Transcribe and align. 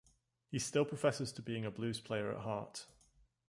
He 0.49 0.57
still 0.57 0.83
professes 0.83 1.31
to 1.33 1.43
being 1.43 1.63
a 1.63 1.69
blues 1.69 1.99
player 2.01 2.31
at 2.31 2.39
heart. 2.41 2.87